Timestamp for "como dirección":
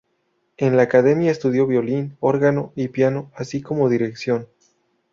3.61-4.47